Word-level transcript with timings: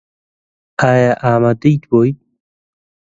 ئایا 0.81 1.11
ئامادەیت 1.23 1.81
بۆی؟ 1.89 2.11